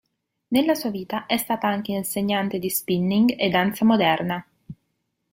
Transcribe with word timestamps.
Nella 0.47 0.73
sua 0.73 0.89
vita 0.89 1.27
è 1.27 1.37
stata 1.37 1.67
anche 1.67 1.91
insegnante 1.91 2.57
di 2.57 2.71
spinning 2.71 3.35
e 3.37 3.49
danza 3.51 3.85
moderna. 3.85 4.43